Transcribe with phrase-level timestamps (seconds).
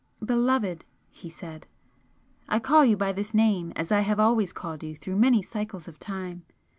[0.25, 1.67] "Beloved!" he said
[2.49, 5.87] "I call you by this name as I have always called you through many cycles
[5.87, 6.43] of time!